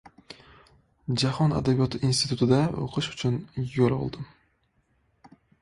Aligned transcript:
Jahon 1.23 1.53
Adabiyoti 1.59 2.01
institutida 2.09 2.63
o‘qish 2.87 3.13
uchun 3.17 3.39
yo‘l 3.77 3.97
oldim. 4.03 4.29